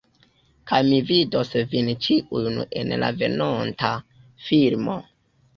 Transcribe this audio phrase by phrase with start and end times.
[0.71, 3.93] Kaj mi vidos vin ĉiujn en la venonta
[4.49, 4.99] filmo